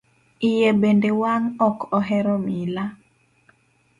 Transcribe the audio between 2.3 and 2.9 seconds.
mila.